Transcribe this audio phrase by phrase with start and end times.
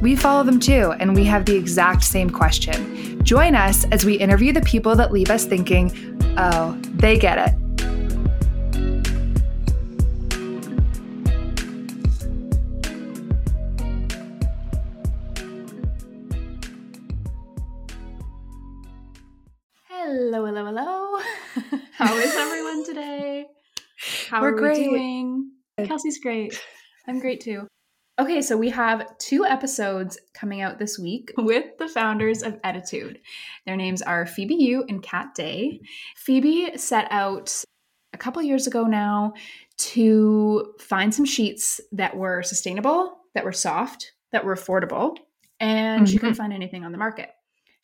[0.00, 3.22] we follow them too, and we have the exact same question.
[3.24, 5.92] Join us as we interview the people that leave us thinking,
[6.38, 7.54] oh, they get it.
[19.88, 21.18] Hello, hello, hello.
[21.92, 23.46] How is everyone today?
[24.28, 24.78] How We're are great.
[24.78, 25.50] we doing?
[25.84, 26.60] Kelsey's great.
[27.06, 27.66] I'm great too.
[28.20, 33.18] Okay, so we have two episodes coming out this week with the founders of Ettitude.
[33.64, 35.80] Their names are Phoebe Yu and Kat Day.
[36.16, 37.62] Phoebe set out
[38.12, 39.34] a couple years ago now
[39.76, 45.16] to find some sheets that were sustainable, that were soft, that were affordable,
[45.60, 46.20] and she Mhm.
[46.20, 47.30] couldn't find anything on the market.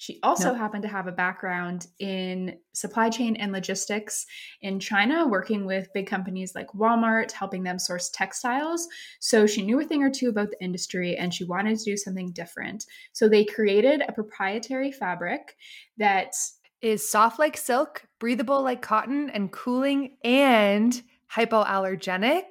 [0.05, 0.58] She also Nope.
[0.58, 4.27] happened to have a background in supply chain and logistics
[4.61, 8.86] in China, working with big companies like Walmart, helping them source textiles.
[9.20, 11.96] So she knew a thing or two about the industry and she wanted to do
[11.96, 12.84] something different.
[13.14, 15.56] So they created a proprietary fabric
[15.96, 16.34] that
[16.83, 21.02] Is soft like silk, breathable like cotton, and cooling and
[21.33, 22.44] hypoallergenic.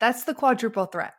[0.00, 1.14] That's the quadruple threat.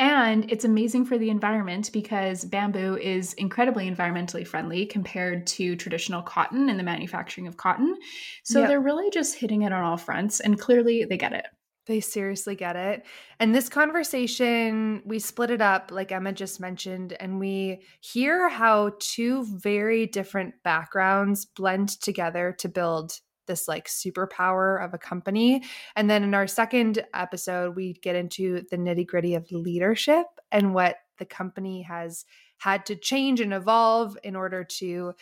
[0.00, 6.22] And it's amazing for the environment because bamboo is incredibly environmentally friendly compared to traditional
[6.22, 7.96] cotton and the manufacturing of cotton.
[8.44, 8.64] So Yep.
[8.64, 11.46] they're really just hitting it on all fronts, and clearly they get it.
[11.86, 13.06] They seriously get it.
[13.40, 18.92] And this conversation, we split it up, like Emma just mentioned, and we hear how
[19.00, 25.64] two very different backgrounds blend together to build this like superpower of a company.
[25.96, 30.74] And then in our second episode, we get into the nitty gritty of leadership and
[30.74, 32.24] what the company has
[32.58, 35.14] had to change and evolve in order to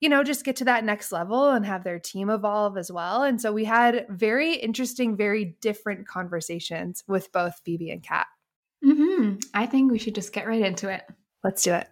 [0.00, 3.22] you know, just get to that next level and have their team evolve as well.
[3.22, 8.26] And so we had very interesting, very different conversations with both Phoebe and Kat.
[8.82, 11.04] hmm I think we should just get right into it.
[11.42, 11.88] Let's do it.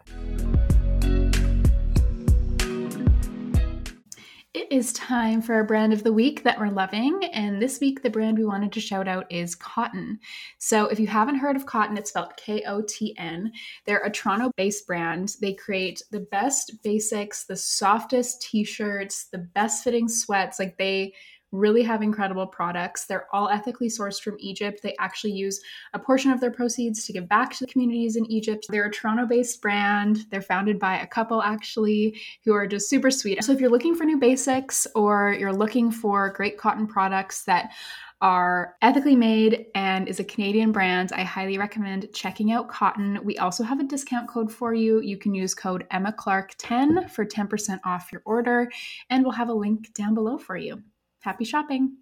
[4.73, 7.25] Is time for our brand of the week that we're loving.
[7.35, 10.17] And this week, the brand we wanted to shout out is Kotn.
[10.57, 13.53] So, if you haven't heard of Kotn, it's spelled K O T N.
[13.85, 15.35] They're a Toronto based brand.
[15.43, 20.59] They create the best basics, the softest t shirts, the best fitting sweats.
[20.59, 21.13] Like, they
[21.53, 23.05] really have incredible products.
[23.05, 24.81] They're all ethically sourced from Egypt.
[24.83, 25.61] They actually use
[25.93, 28.67] a portion of their proceeds to give back to the communities in Egypt.
[28.69, 30.27] They're a Toronto based brand.
[30.31, 33.45] They're founded by a couple, actually, who are just super sweet.
[33.45, 37.73] So if you're looking for new basics or you're looking for great cotton products that
[38.23, 43.23] are ethically made and is a Canadian brand, I highly recommend checking out Kotn.
[43.25, 45.01] We also have a discount code for you.
[45.01, 48.71] You can use code Emma Clark 10 for 10% off your order,
[49.11, 50.81] and we'll have a link down below for you.
[51.23, 51.99] Happy shopping!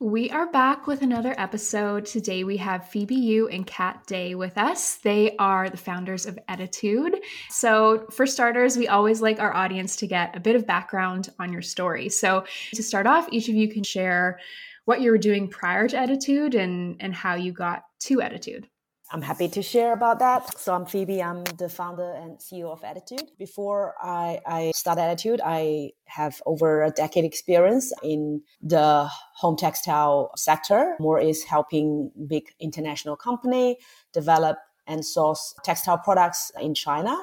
[0.00, 2.06] We are back with another episode.
[2.06, 4.96] Today we have Phoebe Yu and Kat Day with us.
[4.96, 7.16] They are the founders of Ettitude.
[7.50, 11.52] So, for starters, we always like our audience to get a bit of background on
[11.52, 12.08] your story.
[12.08, 14.40] So, to start off, each of you can share
[14.86, 18.64] what you were doing prior to Ettitude and, and how you got to Ettitude.
[19.12, 20.58] I'm happy to share about that.
[20.58, 21.22] So I'm Phoebe.
[21.22, 23.28] I'm the founder and CEO of Ettitude.
[23.38, 30.32] Before I, I started Ettitude, I have over a decade experience in the home textile
[30.36, 30.96] sector.
[30.98, 33.78] More is helping big international company
[34.12, 34.58] develop
[34.88, 37.16] and source textile products in China.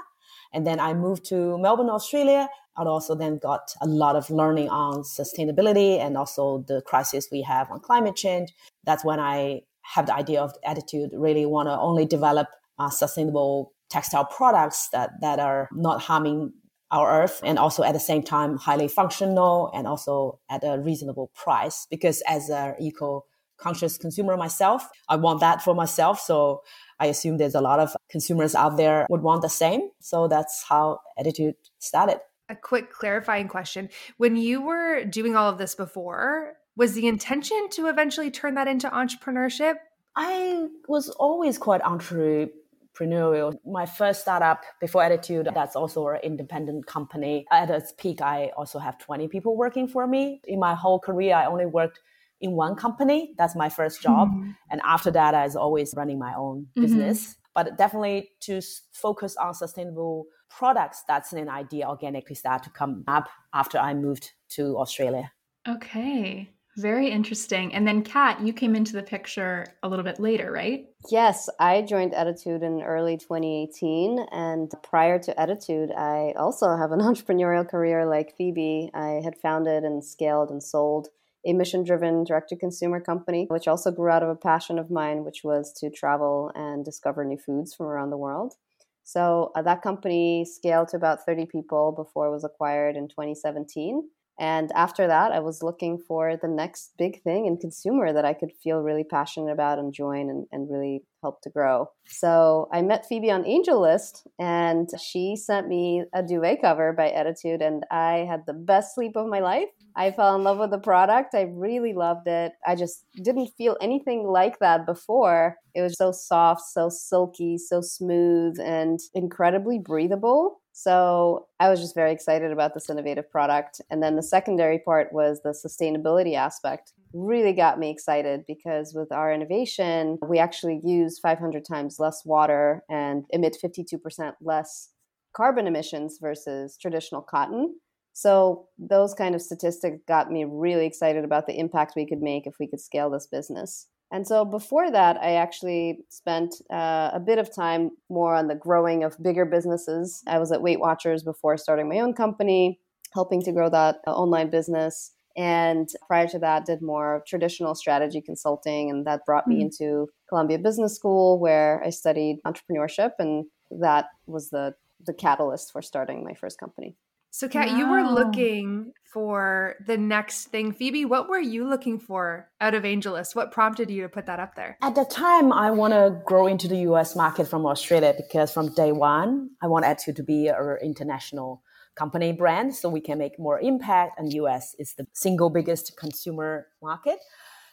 [0.53, 2.47] And then I moved to Melbourne, Australia.
[2.77, 7.41] I also then got a lot of learning on sustainability and also the crisis we
[7.41, 8.53] have on climate change.
[8.85, 12.47] That's when I have the idea of Ettitude, really want to only develop
[12.79, 16.53] uh, sustainable textile products that, that are not harming
[16.91, 21.31] our earth and also at the same time highly functional and also at a reasonable
[21.33, 21.87] price.
[21.89, 23.25] Because as an eco
[23.57, 26.19] conscious consumer myself, I want that for myself.
[26.19, 26.61] So
[26.99, 29.89] I assume there's a lot of consumers out there would want the same.
[30.01, 32.19] So that's how Ettitude started.
[32.49, 33.89] A quick clarifying question.
[34.17, 38.67] When you were doing all of this before, was the intention to eventually turn that
[38.67, 39.75] into entrepreneurship?
[40.15, 43.55] I was always quite entrepreneurial.
[43.65, 47.45] My first startup before Ettitude, that's also an independent company.
[47.51, 50.41] At its peak, I also have 20 people working for me.
[50.45, 51.99] In my whole career, I only worked
[52.41, 53.33] in one company.
[53.37, 54.29] That's my first job.
[54.29, 54.55] Mhm.
[54.69, 56.81] And after that, I was always running my own Mhm.
[56.81, 57.37] business.
[57.55, 58.59] but definitely to
[58.93, 61.03] focus on sustainable products.
[61.07, 65.31] That's an idea organically started to come up after I moved to Australia.
[65.67, 66.49] Okay.
[66.77, 67.73] Very interesting.
[67.73, 70.87] And then, Kat, you came into the picture a little bit later, right?
[71.11, 74.25] Yes, I joined Ettitude in early 2018.
[74.31, 78.89] And prior to Ettitude, I also have an entrepreneurial career like Phoebe.
[78.93, 81.09] I had founded and scaled and sold
[81.45, 84.89] a mission driven direct to consumer company, which also grew out of a passion of
[84.89, 88.55] mine, which was to travel and discover new foods from around the world.
[89.03, 94.09] So uh, that company scaled to about 30 people before it was acquired in 2017.
[94.39, 98.33] And after that, I was looking for the next big thing in consumer that I
[98.33, 101.87] could feel really passionate about and join and, and really help to grow.
[102.07, 107.65] So I met Phoebe on AngelList and she sent me a duvet cover by Ettitude
[107.65, 109.69] and I had the best sleep of my life.
[109.95, 111.35] I fell in love with the product.
[111.35, 112.53] I really loved it.
[112.65, 115.57] I just didn't feel anything like that before.
[115.75, 120.61] It was so soft, so silky, so smooth, and incredibly breathable.
[120.75, 123.79] So I was just very excited about this innovative product.
[123.91, 126.93] And then the secondary part was the sustainability aspect.
[127.13, 132.83] Really got me excited because with our innovation, we actually use 500 times less water
[132.89, 134.89] and emit 52% less
[135.35, 137.75] carbon emissions versus traditional cotton.
[138.13, 142.47] So those kind of statistics got me really excited about the impact we could make
[142.47, 143.87] if we could scale this business.
[144.13, 148.53] And so before that, I actually spent uh, a bit of time more on the
[148.53, 150.21] growing of bigger businesses.
[150.27, 152.79] I was at Weight Watchers before starting my own company,
[153.11, 155.13] helping to grow that uh, online business.
[155.35, 159.63] And prior to that, did more traditional strategy consulting, and that brought me mm-hmm.
[159.63, 164.75] into Columbia Business School, where I studied entrepreneurship, and that was the
[165.05, 166.95] the catalyst for starting my first company.
[167.35, 167.77] So, Kat, wow.
[167.77, 170.71] you were looking for the next thing.
[170.71, 173.35] Phoebe, what were you looking for out of AngelList?
[173.35, 174.77] What prompted you to put that up there?
[174.83, 178.71] At the time, I want to grow into the US market from Australia because from
[178.75, 181.63] day one, I want Ettitude to be an international
[181.95, 184.19] company brand so we can make more impact.
[184.19, 187.17] And US is the single biggest consumer market.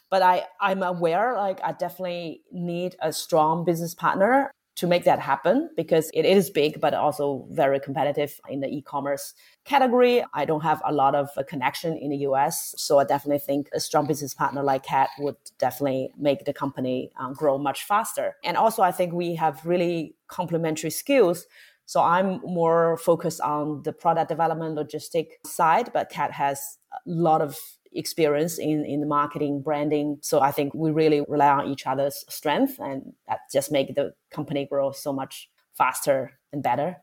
[0.09, 5.21] But I, I'm aware like I definitely need a strong business partner to make that
[5.21, 9.35] happen because it is big, but also very competitive in the e-commerce
[9.67, 10.25] category.
[10.33, 12.75] I don't have a lot of connection in the US.
[12.79, 17.11] So I definitely think a strong business partner like Kat would definitely make the company
[17.21, 18.37] um, grow much faster.
[18.43, 21.47] And also, I think we have really complementary skills.
[21.85, 27.43] So I'm more focused on the product development logistic side, but Kat has a lot
[27.43, 27.59] of
[27.93, 30.19] experience in, in the marketing, branding.
[30.21, 34.13] So I think we really rely on each other's strength and that just make the
[34.31, 36.97] company grow so much faster and better.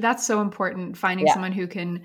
[0.00, 1.34] That's so important, finding yeah.
[1.34, 2.02] someone who can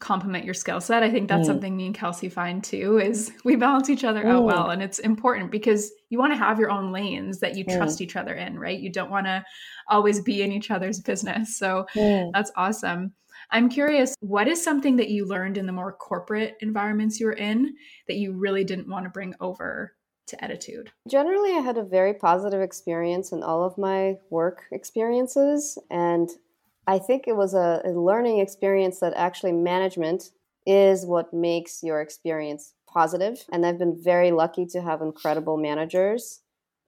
[0.00, 1.02] complement your skill set.
[1.02, 1.46] I think that's mm.
[1.46, 4.30] something me and Kelsey find too is we balance each other mm.
[4.30, 7.64] out well and it's important because you want to have your own lanes that you
[7.66, 7.76] mm.
[7.76, 8.80] trust each other in, right?
[8.80, 9.44] You don't want to
[9.88, 11.56] always be in each other's business.
[11.56, 12.30] So mm.
[12.32, 13.12] that's awesome.
[13.52, 17.32] I'm curious, what is something that you learned in the more corporate environments you were
[17.32, 17.74] in
[18.06, 19.96] that you really didn't want to bring over
[20.28, 20.88] to Ettitude?
[21.08, 25.76] Generally, I had a very positive experience in all of my work experiences.
[25.90, 26.30] And
[26.86, 30.30] I think it was a, a learning experience that actually management
[30.64, 33.44] is what makes your experience positive.
[33.52, 36.40] And I've been very lucky to have incredible managers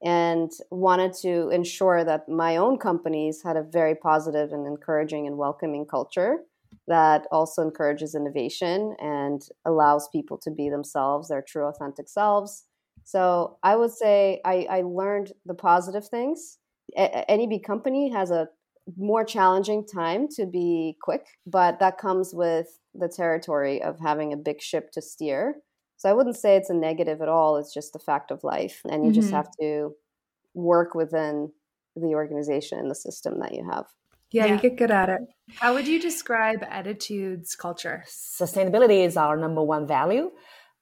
[0.05, 5.37] and wanted to ensure that my own companies had a very positive and encouraging and
[5.37, 6.41] welcoming culture
[6.89, 12.65] that also encourages innovation and allows people to be themselves, their true, authentic selves.
[13.05, 16.59] So I would say I, I learned the positive things.
[16.97, 18.49] A- any big company has a
[18.97, 24.37] more challenging time to be quick, but that comes with the territory of having a
[24.37, 25.57] big ship to steer.
[25.97, 27.57] So I wouldn't say it's a negative at all.
[27.59, 28.81] It's just a fact of life.
[28.91, 29.21] And you mm-hmm.
[29.21, 29.93] just have to
[30.53, 31.53] work within
[31.95, 33.87] the organization and the system that you have.
[34.33, 35.21] Yeah, yeah, you get good at it.
[35.57, 38.05] How would you describe Ettitude's culture?
[38.09, 40.31] Sustainability is our number one value.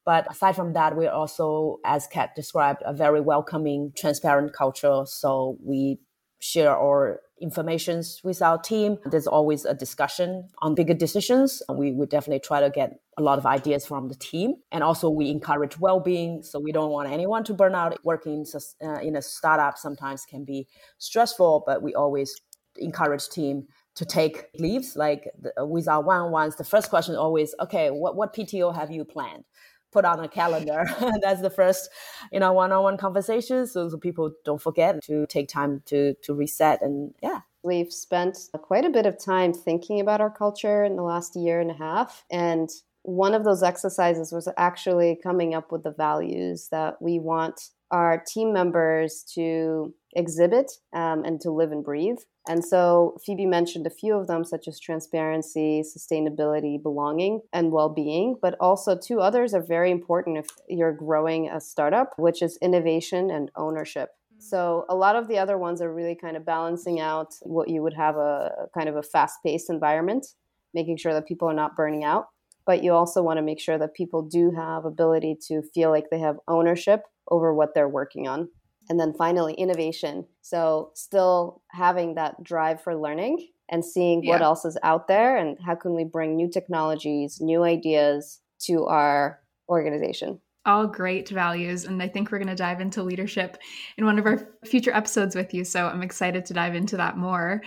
[0.06, 5.02] But aside from that, we're also, as Kat described, a very welcoming, transparent culture.
[5.04, 5.98] So we
[6.40, 8.96] share our information with our team.
[9.04, 11.62] There's always a discussion on bigger decisions.
[11.68, 14.54] We would definitely try to get a lot of ideas from the team.
[14.72, 16.42] And also we encourage well-being.
[16.42, 17.98] So we don't want anyone to burn out.
[18.04, 18.46] Working
[18.82, 20.66] uh, in a startup sometimes can be
[20.98, 22.34] stressful, but we always
[22.80, 27.54] encourage team to take leaves like the, uh, with our one-on-ones the first question always
[27.60, 29.44] okay what, what pto have you planned?
[29.92, 30.84] Put on a calendar.
[31.20, 31.90] That's the first
[32.32, 36.82] you know one-on-one conversation so, so people don't forget to take time to to reset
[36.82, 37.40] and yeah.
[37.62, 41.60] We've spent quite a bit of time thinking about our culture in the last year
[41.60, 42.70] and a half and
[43.02, 48.22] one of those exercises was actually coming up with the values that we want our
[48.24, 52.18] team members to exhibit um, and to live and breathe.
[52.48, 57.88] And so Phoebe mentioned a few of them, such as transparency, sustainability, belonging, and well
[57.88, 58.36] being.
[58.40, 63.30] But also, two others are very important if you're growing a startup, which is innovation
[63.30, 64.10] and ownership.
[64.38, 67.82] So a lot of the other ones are really kind of balancing out what you
[67.82, 70.26] would have a kind of a fast-paced environment,
[70.72, 72.28] making sure that people are not burning out.
[72.70, 76.08] But you also want to make sure that people do have ability to feel like
[76.08, 78.48] they have ownership over what they're working on.
[78.88, 80.24] And then finally, innovation.
[80.42, 84.34] So still having that drive for learning and seeing yeah.
[84.34, 88.86] what else is out there and how can we bring new technologies, new ideas to
[88.86, 91.86] our organization all great values.
[91.86, 93.56] And I think we're going to dive into leadership
[93.96, 95.64] in one of our future episodes with you.
[95.64, 97.62] So I'm excited to dive into that more.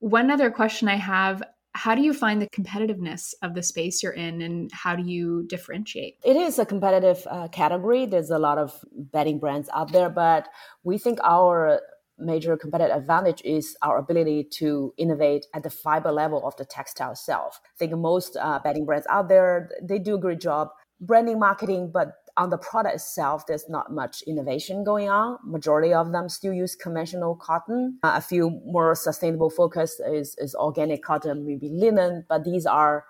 [0.00, 1.44] One other question I have
[1.74, 5.44] how do you find the competitiveness of the space you're in and how do you
[5.48, 6.16] differentiate?
[6.24, 8.06] It is a competitive uh, category.
[8.06, 10.48] There's a lot of bedding brands out there, but
[10.84, 11.80] we think our
[12.16, 17.10] major competitive advantage is our ability to innovate at the fiber level of the textile
[17.10, 17.60] itself.
[17.64, 20.68] I think most uh, bedding brands out there, they do a great job
[21.00, 25.38] branding marketing, but on the product itself, there's not much innovation going on.
[25.44, 27.98] Majority of them still use conventional cotton.
[28.02, 33.04] Uh, a few more sustainable focus is, is organic cotton, maybe linen, but these are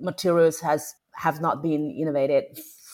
[0.00, 2.44] materials has have not been innovated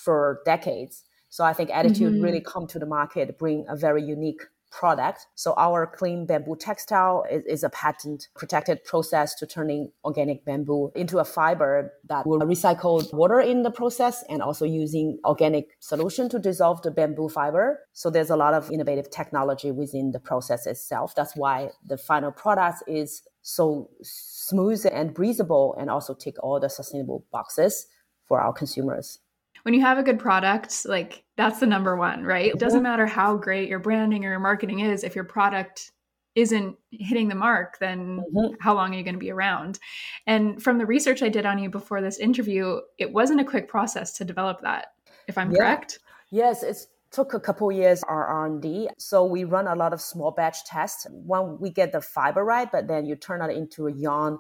[0.05, 1.05] for decades.
[1.29, 2.23] So I think Ettitude mm-hmm.
[2.23, 5.27] really come to the market, bring a very unique product.
[5.35, 10.93] So our clean bamboo textile is, is, a patent protected process to turning organic bamboo
[10.95, 16.29] into a fiber that will recycle water in the process and also using organic solution
[16.31, 17.81] to dissolve the bamboo fiber.
[17.93, 21.15] So there's a lot of innovative technology within the process itself.
[21.15, 26.69] That's why the final product is so smooth and breathable and also tick all the
[26.69, 27.87] sustainable boxes
[28.27, 29.21] for our consumers
[29.69, 32.47] when you have a good product, like that's the number one, right?
[32.47, 35.05] It doesn't matter how great your branding or your marketing is.
[35.05, 35.93] If your product
[36.35, 38.55] isn't hitting the mark, then mm-hmm.
[38.61, 39.79] how long are you going to be around?
[40.27, 43.69] And from the research I did on you before this interview, it wasn't a quick
[43.69, 44.95] process to develop that,
[45.27, 45.59] if I'm yeah.
[45.59, 45.99] correct.
[46.31, 46.79] Yes, it
[47.11, 48.89] took a couple years our R&D.
[48.97, 51.07] So we run a lot of small batch tests.
[51.11, 54.39] When we get the fiber right, but then you turn it into a yarn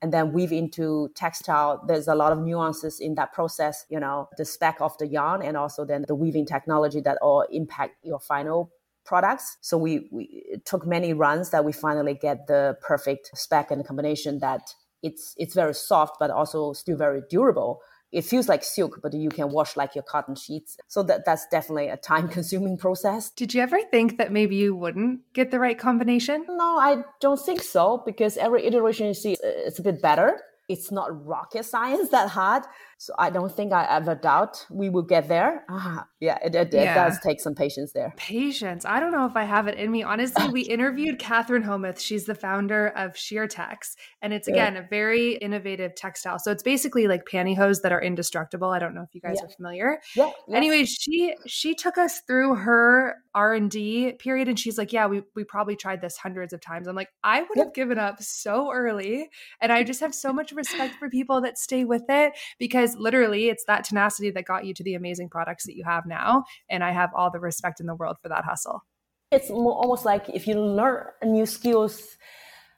[0.00, 4.28] and then weave into textile there's a lot of nuances in that process you know
[4.36, 8.20] the spec of the yarn and also then the weaving technology that all impact your
[8.20, 8.70] final
[9.08, 9.56] products.
[9.62, 14.38] So we, we took many runs that we finally get the perfect spec and combination
[14.40, 14.60] that
[15.02, 17.80] it's it's very soft but also still very durable
[18.12, 20.76] it feels like silk, but you can wash like your cotton sheets.
[20.88, 23.30] So that that's definitely a time consuming process.
[23.30, 26.44] Did you ever think that maybe you wouldn't get the right combination?
[26.48, 30.40] No, I don't think so because every iteration you see uh, it's a bit better.
[30.68, 32.64] It's not rocket science that hard.
[32.98, 35.64] So I don't think I ever doubt we will get there.
[35.70, 36.92] Ah, yeah, it, it, yeah.
[36.92, 38.12] it, does take some patience there.
[38.16, 38.84] Patience.
[38.84, 40.02] I don't know if I have it in me.
[40.02, 42.00] Honestly, we interviewed Catherine Homuth.
[42.00, 43.94] She's the founder of Sheer Sheertex.
[44.20, 44.80] And it's, again, yeah.
[44.80, 46.38] a very innovative textile.
[46.38, 48.70] So it's basically like pantyhose that are indestructible.
[48.70, 49.46] I don't know if you guys yeah.
[49.46, 50.00] are familiar.
[50.16, 50.30] Yeah.
[50.48, 50.56] Yes.
[50.56, 55.44] Anyways, she she took us through her R&D period and she's like, yeah, we, we
[55.44, 56.88] probably tried this hundreds of times.
[56.88, 59.28] I'm like, I would have given up so early.
[59.60, 63.48] And I just have so much respect for people that stay with it because literally
[63.48, 66.44] it's that tenacity that got you to the amazing products that you have now.
[66.68, 68.84] And I have all the respect in the world for that hustle.
[69.30, 72.18] It's almost like if you learn new skills,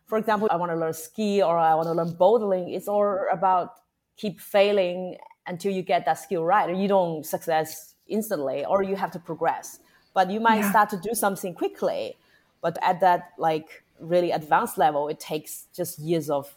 [0.06, 3.18] for example, I want to learn ski or I want to learn bouldering, it's all
[3.32, 3.70] about
[4.16, 6.76] keep failing until you get that skill right.
[6.76, 9.80] You don't success instantly or you have to progress.
[10.12, 10.70] But you might yeah.
[10.70, 12.16] start to do something quickly.
[12.60, 16.52] But at that like really advanced level, it takes just years of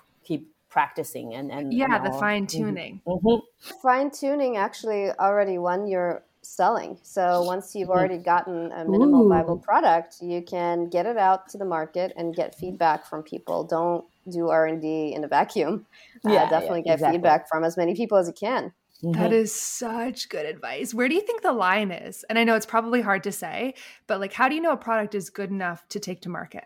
[0.73, 3.27] practicing and and yeah and the fine tuning mm-hmm.
[3.27, 3.79] mm-hmm.
[3.83, 7.99] fine tuning actually already one you're selling so once you've mm-hmm.
[7.99, 9.29] already gotten a minimal Ooh.
[9.29, 13.63] viable product you can get it out to the market and get feedback from people
[13.63, 15.85] don't do r&d in a vacuum
[16.25, 17.17] uh, yeah uh, definitely yeah, get exactly.
[17.17, 19.21] feedback from as many people as you can Mm-hmm.
[19.21, 20.93] That is such good advice.
[20.93, 22.23] Where do you think the line is?
[22.29, 23.73] And I know it's probably hard to say,
[24.07, 26.63] but like, how do you know a product is good enough to take to market?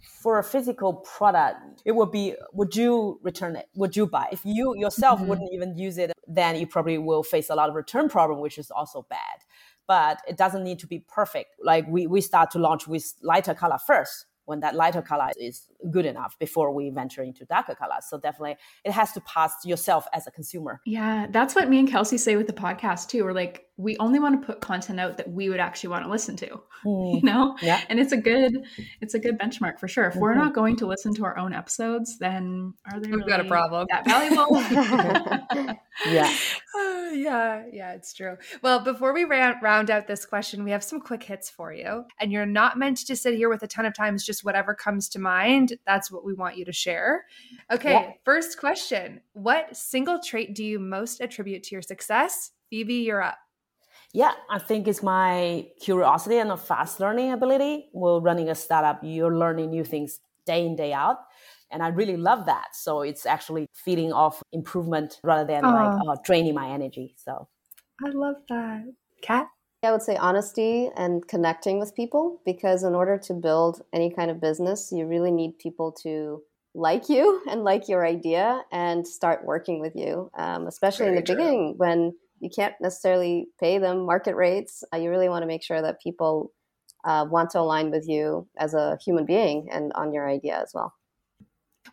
[0.00, 3.66] For a physical product, it would be would you return it?
[3.74, 4.28] Would you buy?
[4.32, 5.28] If you yourself mm-hmm.
[5.28, 8.58] wouldn't even use it, then you probably will face a lot of return problem, which
[8.58, 9.38] is also bad.
[9.86, 11.56] But it doesn't need to be perfect.
[11.62, 15.66] Like we, we start to launch with lighter color first when that lighter color is
[15.90, 18.06] good enough before we venture into darker colors.
[18.08, 20.80] So definitely it has to pass yourself as a consumer.
[20.86, 23.24] Yeah, that's what me and Kelsey say with the podcast too.
[23.24, 26.10] We're like, we only want to put content out that we would actually want to
[26.10, 27.14] listen to Mm.
[27.20, 27.80] you know Yeah.
[27.88, 28.52] and it's a good
[29.00, 30.36] it's a good benchmark for sure if we're Mhm.
[30.44, 33.86] not going to listen to our own episodes then are they We've got a problem.
[33.90, 34.56] that valuable
[36.06, 36.32] Yeah.
[36.78, 38.36] Uh, yeah, yeah, it's true.
[38.62, 42.04] Well, before we round, round out this question, we have some quick hits for you.
[42.20, 45.08] And you're not meant to sit here with a ton of times, just whatever comes
[45.10, 45.72] to mind.
[45.86, 47.24] That's what we want you to share.
[47.72, 48.12] Okay, Yeah.
[48.24, 52.52] first question What single trait do you most attribute to your success?
[52.70, 53.38] Phoebe, you're up.
[54.12, 57.90] Yeah, I think it's my curiosity and a fast learning ability.
[57.92, 61.18] Well, running a startup, you're learning new things day in, day out.
[61.70, 62.74] And I really love that.
[62.74, 67.14] So it's actually feeding off improvement rather than like uh, draining my energy.
[67.18, 67.48] So
[68.02, 68.84] I love that.
[69.20, 69.48] Kat?
[69.82, 74.10] Yeah, I would say honesty and connecting with people because in order to build any
[74.10, 76.42] kind of business, you really need people to
[76.74, 81.22] like you and like your idea and start working with you, um, especially in the
[81.22, 81.36] true.
[81.36, 84.84] beginning when you can't necessarily pay them market rates.
[84.92, 86.52] Uh, you really want to make sure that people
[87.04, 90.72] uh, want to align with you as a human being and on your idea as
[90.74, 90.94] well.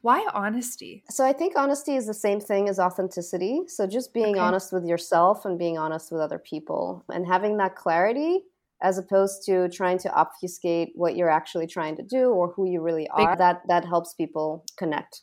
[0.01, 1.03] Why honesty?
[1.09, 3.61] So I think honesty is the same thing as authenticity.
[3.67, 4.39] So just being Okay.
[4.39, 8.43] honest with yourself and being honest with other people and having that clarity
[8.81, 12.81] as opposed to trying to obfuscate what you're actually trying to do or who you
[12.81, 13.37] really are.
[13.37, 15.21] That that helps people connect.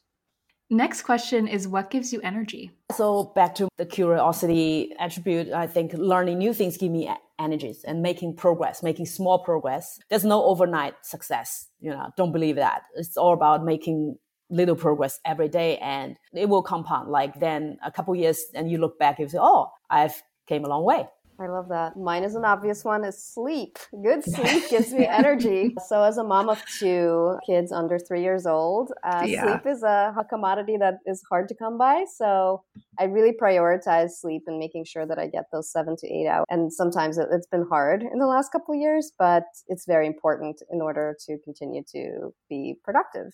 [0.72, 5.92] Next question is what gives you energy So back to the curiosity attribute, I think
[5.92, 9.98] learning new things give me energies and making progress, making small progress.
[10.08, 11.68] There's no overnight success.
[11.80, 12.82] You know, don't believe that.
[12.96, 14.16] It's all about making
[14.50, 17.10] little progress every day and it will compound.
[17.10, 20.64] Like then a couple years and you look back and you say, oh, I've came
[20.64, 21.06] a long way.
[21.42, 21.96] I love that.
[21.96, 23.78] Mine is an obvious one is sleep.
[24.04, 25.74] Good sleep gives me energy.
[25.88, 29.42] So as a mom of two kids under 3 years old, uh, Yeah.
[29.42, 32.04] sleep is a, a commodity that is hard to come by.
[32.16, 32.62] So
[32.98, 36.44] I really prioritize sleep and making sure that I get those 7 to 8 hours.
[36.50, 40.06] And sometimes it, it's been hard in the last couple of years, but it's very
[40.06, 43.32] important in order to continue to be productive.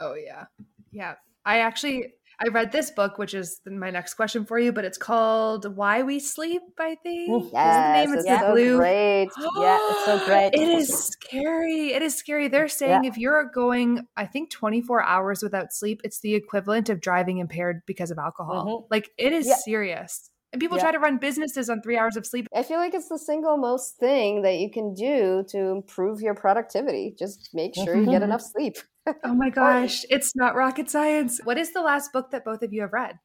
[0.00, 0.44] Oh yeah.
[0.92, 1.14] Yeah.
[1.44, 4.98] I actually I read this book, which is my next question for you, but it's
[4.98, 7.52] called Why We Sleep, I think.
[7.52, 8.12] Yes, the name.
[8.14, 8.76] It's it's the so blue.
[8.78, 9.28] great.
[9.60, 10.50] Yeah, it's so great.
[10.54, 11.92] It is scary.
[11.92, 12.48] It is scary.
[12.48, 17.00] They're saying if you're going, I think 24 hours without sleep, it's the equivalent of
[17.00, 18.66] driving impaired because of alcohol.
[18.66, 18.86] Mhm.
[18.90, 19.56] Like it is Yeah.
[19.56, 20.30] serious.
[20.52, 20.82] And people Yeah.
[20.82, 22.46] try to run businesses on three hours of sleep.
[22.54, 26.34] I feel like it's the single most thing that you can do to improve your
[26.34, 27.14] productivity.
[27.18, 28.24] Just make sure you get Mhm.
[28.24, 28.76] enough sleep.
[29.24, 31.40] Oh my gosh, it's not rocket science.
[31.42, 33.18] What is the last book that both of you have read?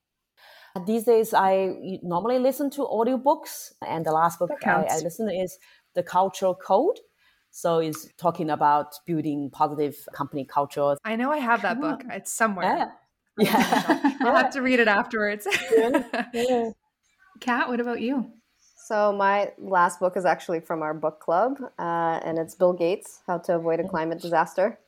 [0.86, 4.94] These days, I normally listen to audiobooks, and the last book I, counts.
[4.94, 5.58] I listen to is
[5.96, 7.00] The Cultural Code.
[7.52, 10.96] So it's talking about building positive company culture.
[11.04, 12.02] I know I have that book.
[12.12, 12.92] It's somewhere.
[13.38, 13.46] Yeah.
[13.46, 14.18] Yeah.
[14.22, 15.48] I'll have to read it afterwards.
[16.34, 16.72] yeah.
[17.40, 18.32] kat what about you
[18.88, 23.20] So my last book is actually from our book club, uh, and it's Bill Gates:
[23.28, 24.80] How to Avoid a Climate Disaster.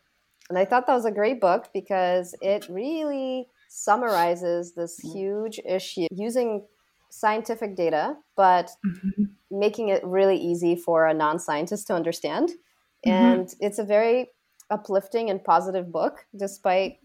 [0.50, 6.08] And I thought that was a great book because it really summarizes this huge issue
[6.12, 6.66] using
[7.10, 9.30] scientific data, but Mhm.
[9.52, 12.50] making it really easy for a non-scientist to understand.
[13.06, 13.14] Mhm.
[13.14, 14.32] And it's a very
[14.70, 17.00] uplifting and positive book, despite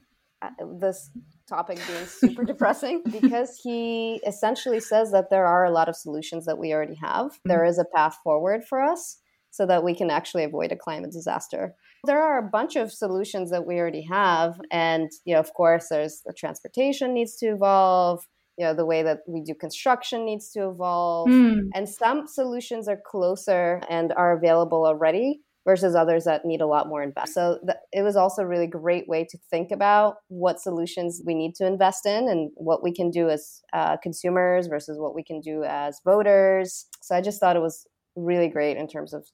[0.78, 1.10] this
[1.48, 6.46] topic being super depressing, because he essentially says that there are a lot of solutions
[6.46, 7.38] that we already have.
[7.44, 9.18] There is a path forward for us
[9.50, 11.74] so that we can actually avoid a climate disaster.
[12.06, 14.60] There are a bunch of solutions that we already have.
[14.70, 18.26] And, you know, of course, there's the transportation needs to evolve.
[18.58, 21.68] You know, the way that we do construction needs to evolve Mm.
[21.74, 26.88] and some solutions are closer and are available already versus others that need a lot
[26.88, 27.32] more invest.
[27.34, 31.34] So th- it was also a really great way to think about what solutions we
[31.34, 35.22] need to invest in and what we can do as uh, consumers versus what we
[35.24, 36.86] can do as voters.
[37.00, 39.26] So I just thought it was really great in terms of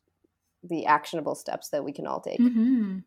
[0.63, 2.39] the actionable steps that we can all take.
[2.41, 2.99] hmm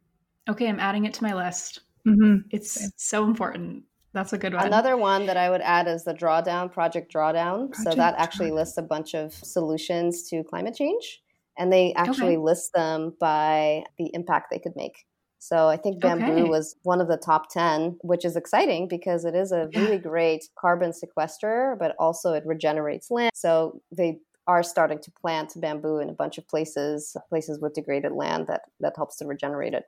[0.49, 2.43] okay i'm adding it to my list Mhm.
[2.51, 3.83] it's so important
[4.13, 7.73] that's a good one Another one that I would add is the drawdown, Project Drawdown.
[7.75, 11.22] so that actually lists a bunch of solutions to climate change,
[11.57, 15.05] and they actually list them by the impact they could make.
[15.39, 16.43] So I think bamboo Okay.
[16.47, 20.45] was one of the top 10, which is exciting because it is a really great
[20.57, 23.31] carbon sequester, but also it regenerates land.
[23.33, 28.13] So they are starting to plant bamboo in a bunch of places, places with degraded
[28.13, 29.83] land that, that helps to regenerate it.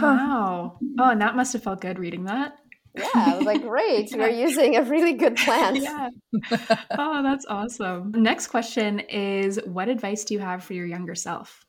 [0.00, 2.59] wow oh and that must have felt good reading that
[2.94, 5.76] Yeah, I was like, great, you're using a really good plan.
[5.82, 6.10] yeah.
[6.98, 8.12] Oh, that's awesome.
[8.12, 11.64] Next question is What advice do you have for your younger self?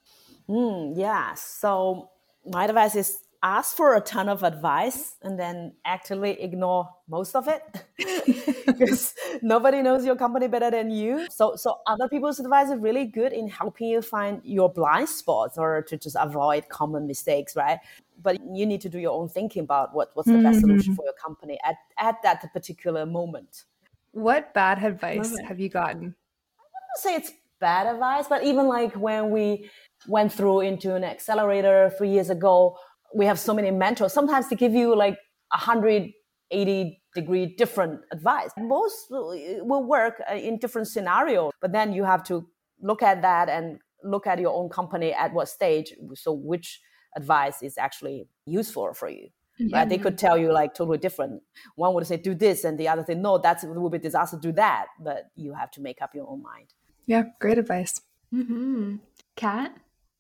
[0.50, 1.34] Mm, yeah.
[1.36, 2.10] So
[2.46, 7.48] my advice is ask for a ton of advice and then actually ignore most of
[7.48, 7.64] it
[8.68, 13.06] because nobody knows your company better than you so so other people's advice is really
[13.06, 17.80] good in helping you find your blind spots or to just avoid common mistakes right
[18.22, 20.44] but you need to do your own thinking about what, what's the mm-hmm.
[20.44, 23.64] best solution for your company at, at that particular moment
[24.12, 28.94] what bad advice have you gotten i wouldn't say it's bad advice but even like
[28.96, 29.70] when we
[30.08, 32.76] went through into an accelerator three years ago
[33.14, 34.14] we have so many mentors.
[34.14, 35.18] Sometimes they give you like
[35.52, 38.52] 180 degree different advice.
[38.58, 42.48] Most will work uh, in different scenarios, but then you have to
[42.82, 45.94] look at that and look at your own company at what stage.
[46.16, 46.80] So which
[47.16, 49.30] advice is actually useful for you?
[49.58, 49.80] Yeah.
[49.80, 49.90] Right?
[49.90, 51.44] They could tell you like totally different.
[51.76, 54.38] One would say do this, and the other say no, that's it will be disaster.
[54.42, 56.74] Do that, but you have to make up your own mind.
[57.06, 58.02] Yeah, great advice.
[58.34, 58.96] Mm-hmm.
[59.36, 59.76] Kat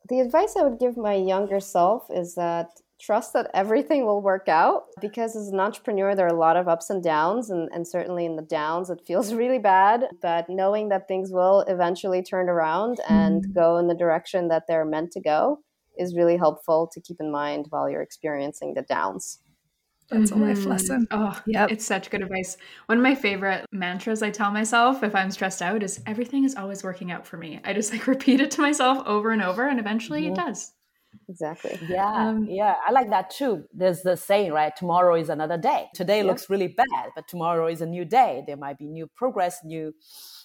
[0.09, 4.47] the advice I would give my younger self is that trust that everything will work
[4.47, 7.87] out because as an entrepreneur there are a lot of ups and downs and, and
[7.87, 12.47] certainly in the downs it feels really bad but knowing that things will eventually turn
[12.47, 13.53] around and mm-hmm.
[13.53, 15.59] go in the direction that they're meant to go
[16.01, 19.39] is really helpful to keep in mind while you're experiencing the downs
[20.11, 20.43] that's mm-hmm.
[20.43, 20.69] a life mm-hmm.
[20.69, 21.07] lesson.
[21.11, 21.67] Oh, yeah.
[21.69, 22.57] It's such good advice.
[22.87, 26.55] One of my favorite mantras I tell myself if I'm stressed out is everything is
[26.55, 27.61] always working out for me.
[27.63, 30.33] I just like repeat it to myself over and over, and eventually mm-hmm.
[30.33, 30.73] it does.
[31.29, 31.79] Exactly.
[31.87, 32.05] Yeah.
[32.05, 32.75] Um, yeah.
[32.85, 33.63] I like that too.
[33.73, 34.75] There's the saying, right?
[34.75, 35.87] Tomorrow is another day.
[35.93, 36.25] Today yeah.
[36.25, 38.43] looks really bad, but tomorrow is a new day.
[38.47, 39.93] There might be new progress, new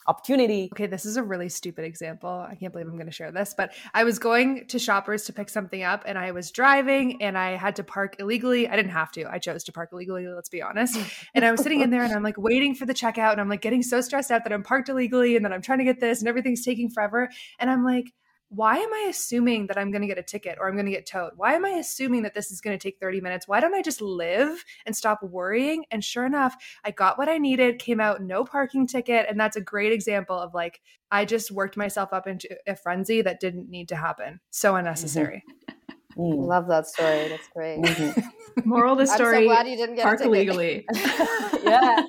[0.08, 0.68] opportunity.
[0.72, 2.30] Okay, this is a really stupid example.
[2.30, 5.32] I can't believe I'm going to share this, but I was going to Shoppers to
[5.32, 8.68] pick something up and I was driving and I had to park illegally.
[8.68, 9.30] I didn't have to.
[9.30, 10.98] I chose to park illegally, let's be honest.
[11.34, 13.48] And I was sitting in there and I'm like waiting for the checkout and I'm
[13.48, 16.00] like getting so stressed out that I'm parked illegally and then I'm trying to get
[16.00, 17.28] this and everything's taking forever.
[17.58, 18.12] And I'm like,
[18.48, 20.92] why am I assuming that I'm going to get a ticket or I'm going to
[20.92, 21.32] get towed?
[21.36, 23.48] Why am I assuming that this is going to take 30 minutes?
[23.48, 25.84] Why don't I just live and stop worrying?
[25.90, 26.54] And sure enough,
[26.84, 29.26] I got what I needed, came out no parking ticket.
[29.28, 30.80] And that's a great example of like,
[31.10, 34.40] I just worked myself up into a frenzy that didn't need to happen.
[34.50, 34.78] So mm-hmm.
[34.78, 35.42] unnecessary.
[35.48, 35.76] Mm-hmm.
[36.16, 37.28] Love that story.
[37.28, 37.80] That's great.
[37.80, 38.60] Mm-hmm.
[38.68, 40.86] Moral of the story: I'm so glad you didn't get park legally.
[40.94, 42.00] yeah.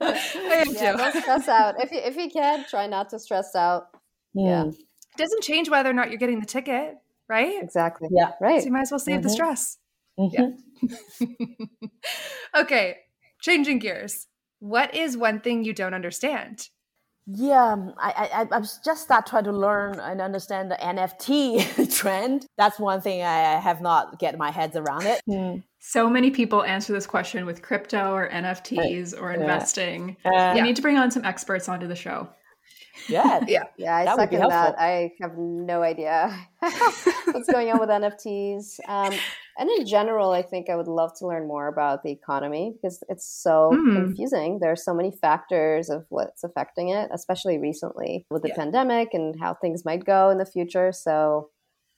[0.00, 1.74] yeah, don't stress out.
[1.82, 3.88] If you if you can, try not to stress out.
[4.36, 4.70] Mm.
[4.72, 4.85] Yeah
[5.16, 6.96] doesn't change whether or not you're getting the ticket,
[7.28, 7.62] right?
[7.62, 8.08] Exactly.
[8.10, 8.32] Yeah.
[8.40, 8.60] Right.
[8.60, 9.22] So you might as well save mm-hmm.
[9.22, 9.78] the stress.
[10.18, 10.86] Mm-hmm.
[11.20, 11.86] Yeah.
[12.60, 12.96] okay.
[13.40, 14.26] Changing gears.
[14.60, 16.68] What is one thing you don't understand?
[17.28, 22.46] Yeah, um, I, I, I just start trying to learn and understand the NFT trend.
[22.56, 25.20] That's one thing I have not get my heads around it.
[25.28, 25.64] Mm.
[25.80, 30.16] So many people answer this question with crypto or NFTs or investing.
[30.24, 32.28] Uh, you need to bring on some experts onto the show.
[33.08, 33.40] Yeah.
[33.46, 33.64] yeah.
[33.76, 33.96] Yeah.
[33.96, 34.74] I that second that.
[34.78, 38.80] I have no idea what's going on with NFTs.
[38.88, 39.12] Um,
[39.58, 43.02] and in general, I think I would love to learn more about the economy because
[43.08, 43.94] it's so mm.
[43.94, 44.58] confusing.
[44.60, 48.56] There are so many factors of what's affecting it, especially recently with the yeah.
[48.56, 50.92] pandemic and how things might go in the future.
[50.92, 51.50] So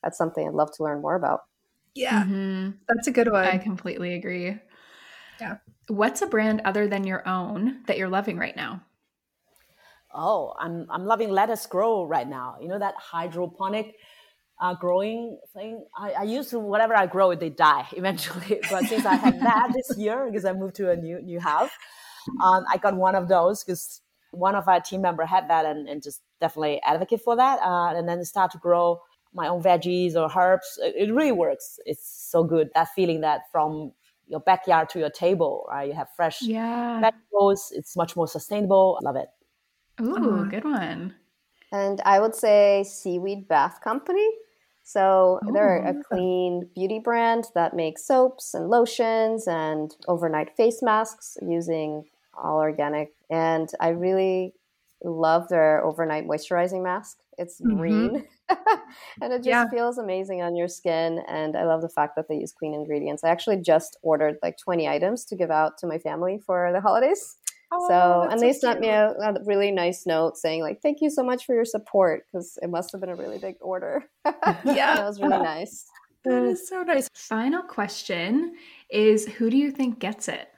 [0.03, 1.41] that's something I'd love to learn more about.
[1.95, 2.23] Yeah.
[2.23, 2.71] Mm-hmm.
[2.89, 3.45] That's a good one.
[3.45, 4.57] I completely agree.
[5.41, 5.57] Yeah.
[5.89, 8.83] What's a brand other than your own that you're loving right now?
[10.15, 12.57] Oh, I'm I'm loving lettuce grow right now.
[12.61, 13.95] You know that hydroponic
[14.61, 15.85] uh, growing thing.
[15.97, 18.61] I, I used to whatever I grow, they die eventually.
[18.71, 21.71] But since I had that this year because I moved to a new new house,
[22.43, 25.89] um, I got one of those because one of our team member had that and,
[25.89, 27.61] and just definitely advocate for that.
[27.61, 29.01] Uh, and then start to grow
[29.35, 30.79] my own veggies or herbs.
[30.83, 31.79] It, it really works.
[31.87, 33.93] It's so good that feeling that from
[34.27, 35.89] your backyard to your table, right?
[35.89, 37.01] You have fresh yeah.
[37.01, 37.73] vegetables.
[37.75, 38.99] It's much more sustainable.
[39.01, 39.29] I love it.
[40.01, 41.15] Ooh, uh, good one.
[41.73, 44.29] And I would say Seaweed Bath Company.
[44.83, 45.53] So Ooh.
[45.53, 52.05] they're a clean beauty brand that makes soaps and lotions and overnight face masks using
[52.35, 53.13] all organic.
[53.31, 54.55] And I really
[55.05, 57.19] love their overnight moisturizing mask.
[57.37, 57.77] It's mm-hmm.
[57.77, 58.25] green
[59.21, 59.69] and it just yeah.
[59.69, 61.21] feels amazing on your skin.
[61.29, 63.23] And I love the fact that they use clean ingredients.
[63.23, 66.81] I actually just ordered like 20 items to give out to my family for the
[66.81, 67.37] holidays.
[67.71, 71.03] Oh, so, and they so sent me a, a, really nice note saying like, "Thank
[71.03, 74.05] you so much for your support," because it must have been a really big order.
[74.65, 75.85] yeah, that was really nice.
[76.25, 77.09] That is so nice.
[77.15, 78.55] Final question
[78.91, 80.49] is: Who do you think gets it?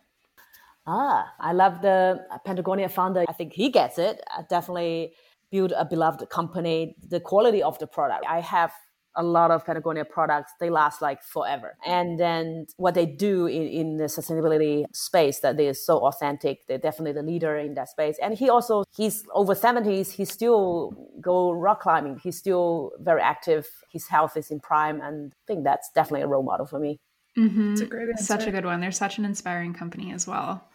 [0.87, 3.25] Ah, I love the Patagonia founder.
[3.29, 4.23] I think he gets it.
[4.29, 5.15] I definitely
[5.51, 6.95] build a beloved company.
[7.09, 8.25] The quality of the product.
[8.29, 8.73] I have
[9.17, 11.77] a lot of Patagonia products, they last like forever.
[11.87, 16.67] And then what they do in, in the sustainability space that they are so authentic,
[16.67, 18.17] they're definitely the leader in that space.
[18.23, 22.21] And he also, he's over 70s, he still go rock climbing.
[22.23, 23.69] He's still very active.
[23.91, 25.01] His health is in prime.
[25.01, 27.01] And I think that's definitely a role model for me.
[27.37, 27.73] Mm-hmm.
[27.73, 28.25] It's a great answer.
[28.25, 28.81] Such a good one.
[28.81, 30.69] They're such an inspiring company as well.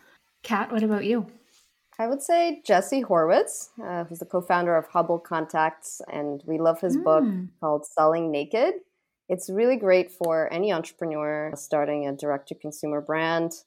[0.44, 1.28] Kat, what about you?
[1.98, 6.82] I would say Jesse Horwitz, uh, who's the co-founder of Hubble Contacts, and we love
[6.82, 7.50] his book Mm.
[7.60, 8.76] called Selling Naked.
[9.30, 13.64] It's really great for any entrepreneur starting a direct-to-consumer brand,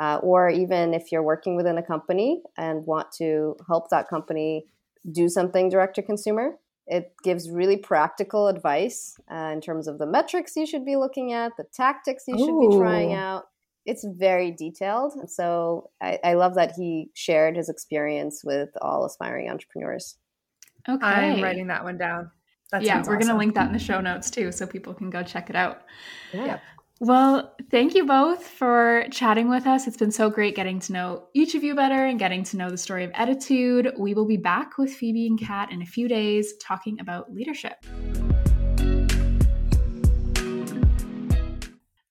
[0.00, 4.66] uh, or even if you're working within a company and want to help that company
[5.10, 6.58] do something direct-to-consumer.
[6.86, 11.32] It gives really practical advice uh, in terms of the metrics you should be looking
[11.32, 13.44] at, the tactics you should be trying out.
[13.88, 15.30] It's very detailed.
[15.30, 20.16] So I, I love that he shared his experience with all aspiring entrepreneurs.
[20.86, 21.06] Okay.
[21.06, 22.30] I'm writing that one down.
[22.70, 25.08] That yeah, we're going to link that in the show notes too so people can
[25.08, 25.82] go check it out.
[26.34, 26.58] Yeah.
[27.00, 29.86] Well, thank you both for chatting with us.
[29.86, 32.68] It's been so great getting to know each of you better and getting to know
[32.68, 33.98] the story of Ettitude.
[33.98, 37.86] We will be back with Phoebe and Kat in a few days talking about leadership.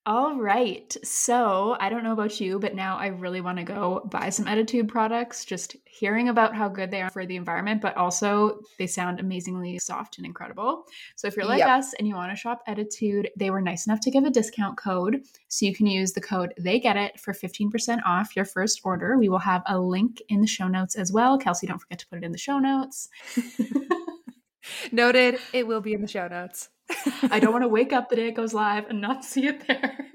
[0.08, 0.96] All right.
[1.04, 4.46] So I don't know about you, but now I really want to go buy some
[4.46, 5.44] Ettitude products.
[5.44, 9.78] Just hearing about how good they are for the environment, but also they sound amazingly
[9.80, 10.86] soft and incredible.
[11.18, 11.68] So if you're like Yep.
[11.68, 14.78] us and you want to shop Ettitude, they were nice enough to give a discount
[14.78, 15.24] code.
[15.50, 19.18] So you can use the code they get it for 15% off your first order.
[19.18, 21.38] We will have a link in the show notes as well.
[21.38, 23.10] Kelsey, don't forget to put it in the show notes.
[24.94, 25.40] Noted.
[25.52, 26.70] It will be in the show notes.
[27.24, 29.68] I don't want to wake up the day it goes live and not see it
[29.68, 30.08] there.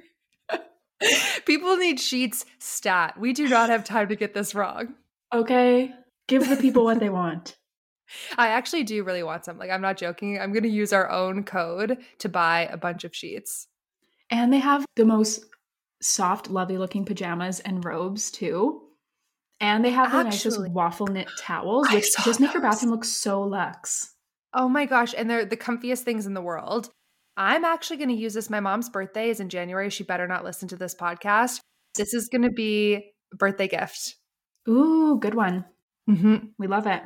[1.47, 3.19] People need sheets stat.
[3.19, 4.95] We do not have time to get this wrong.
[5.33, 5.93] Okay.
[6.29, 7.57] Give the people what they want.
[8.39, 9.59] I actually do really want some.
[9.59, 10.39] Like, I'm not joking.
[10.39, 13.67] I'm going to use our own code to buy a bunch of sheets.
[14.31, 15.45] And they have the most
[16.01, 18.83] soft, lovely looking pajamas and robes too.
[19.61, 23.43] And they have the nicest waffle knit towels, which just make your bathroom look so
[23.43, 24.12] luxe.
[24.55, 25.15] Oh my gosh.
[25.17, 26.91] And they're the comfiest things in the world.
[27.37, 28.51] I'm actually going to use this.
[28.51, 29.89] My mom's birthday is in January.
[29.91, 31.61] She better not listen to this podcast.
[31.95, 32.95] This is going to be
[33.33, 34.17] a birthday gift.
[34.69, 35.65] Ooh, good one.
[36.11, 36.37] Mm-hmm.
[36.59, 37.03] We love it.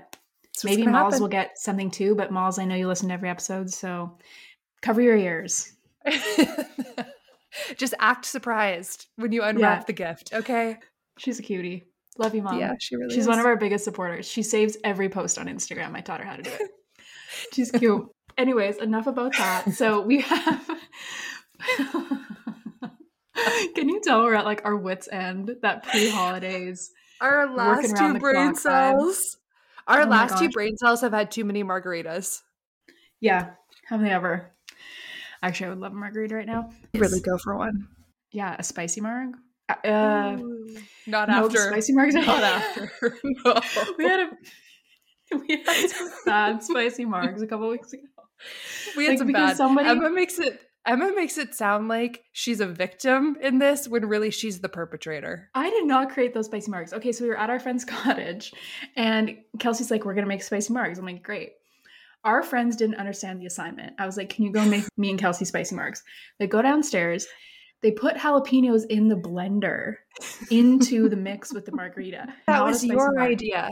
[0.64, 1.20] Maybe Malls happen.
[1.22, 4.16] will get something too, but Malls, I know you listen to every episode, so
[4.82, 5.72] cover your ears.
[7.76, 9.84] Just act surprised when you unwrap Yeah.
[9.86, 10.78] the gift, okay?
[11.18, 11.84] She's a cutie.
[12.18, 12.58] Love you, Mom.
[12.58, 13.28] yeah, she really She's is.
[13.28, 14.26] one of our biggest supporters.
[14.26, 15.94] She saves every post on Instagram.
[15.94, 16.70] I taught her how to do it.
[17.52, 18.08] She's cute.
[18.38, 19.72] Anyways, enough about that.
[19.72, 20.70] So we have.
[23.74, 25.56] Can you tell we're at like our wits' end?
[25.62, 26.90] That pre-holidays.
[27.20, 29.36] Our last two brain cells.
[29.86, 32.42] Our Oh last two brain cells have had too many margaritas.
[33.20, 33.50] Yeah,
[33.86, 34.52] have they ever?
[35.42, 36.70] Actually, I would love a margarita right now.
[36.94, 37.88] Really go for one.
[38.32, 39.34] Yeah, a spicy marg.
[39.68, 40.36] Uh,
[41.06, 41.58] Not no, after.
[41.58, 42.14] spicy margs.
[42.14, 42.92] Not after.
[43.24, 43.60] no.
[43.98, 44.30] we had a
[45.48, 48.02] we had some bad spicy margs a couple weeks ago.
[48.96, 49.56] We had Like, some because bad.
[49.56, 50.60] somebody- Emma makes it.
[50.86, 55.50] Emma makes it sound like she's a victim in this when really she's the perpetrator.
[55.52, 56.92] I did not create those spicy margs.
[56.92, 58.52] Okay, so we were at our friend's cottage,
[58.94, 61.54] and Kelsey's like, "We're gonna make spicy margs." I'm like, "Great."
[62.22, 63.94] Our friends didn't understand the assignment.
[63.98, 66.02] I was like, "Can you go make me and Kelsey spicy margs?"
[66.38, 67.26] They go downstairs.
[67.82, 69.94] They put jalapenos in the blender
[70.52, 72.32] into the mix with the margarita.
[72.46, 73.70] That was your idea.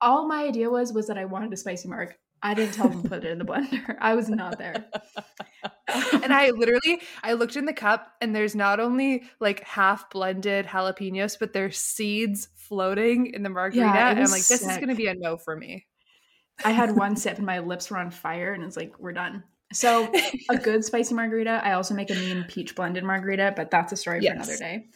[0.00, 2.14] All my idea was was that I wanted a spicy marg.
[2.42, 3.96] I didn't tell them to put it in the blender.
[4.00, 4.86] I was not there.
[6.22, 10.66] and I literally I looked in the cup and there's not only like half blended
[10.66, 13.92] jalapenos, but there's seeds floating in the margarita.
[13.92, 15.86] Yeah, and I'm like, this is gonna be a no for me.
[16.64, 19.44] I had one sip and my lips were on fire, and it's like, we're done.
[19.72, 20.12] So,
[20.50, 21.60] a good spicy margarita.
[21.64, 24.88] I also make a mean peach blended margarita, but that's a story for another day.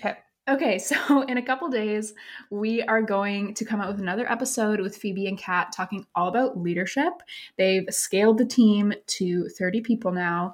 [0.00, 0.16] Okay.
[0.48, 2.14] Okay, so in a couple days,
[2.50, 6.28] we are going to come out with another episode with Phoebe and Kat talking all
[6.28, 7.12] about leadership.
[7.56, 10.52] They've scaled the team to 30 people now.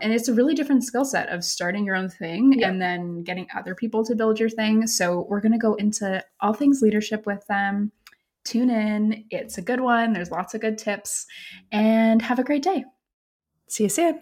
[0.00, 2.68] And it's a really different skill set of starting your own thing Yeah.
[2.68, 4.86] and then getting other people to build your thing.
[4.86, 7.90] So, we're going to go into all things leadership with them.
[8.44, 9.24] Tune in.
[9.30, 10.12] It's a good one.
[10.12, 11.26] There's lots of good tips.
[11.72, 12.84] And have a great day.
[13.68, 14.20] See you soon.